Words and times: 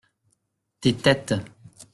Tes 0.81 0.95
têtes. 1.03 1.41